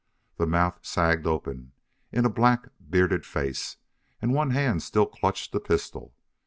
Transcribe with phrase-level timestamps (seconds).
[0.37, 1.73] The mouth sagged open
[2.11, 3.77] in a black, bearded face,
[4.19, 6.15] and one hand still clutched a pistol.